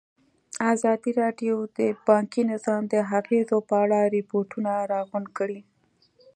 [0.73, 5.59] ازادي راډیو د بانکي نظام د اغېزو په اړه ریپوټونه راغونډ کړي.